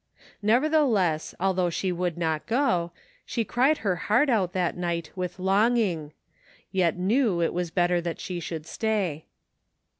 Nevertheless, 0.41 1.35
although 1.39 1.69
she 1.69 1.91
would 1.91 2.17
not 2.17 2.47
go, 2.47 2.91
sihe 3.27 3.47
cried 3.47 3.77
her 3.85 3.97
heart 4.09 4.31
out 4.31 4.51
that 4.53 4.75
night 4.75 5.11
with 5.15 5.37
longing; 5.37 6.11
yet 6.71 6.97
knew 6.97 7.39
it 7.39 7.53
was 7.53 7.69
better 7.69 8.01
that 8.01 8.19
she 8.19 8.39
should 8.39 8.65
stay. 8.65 9.25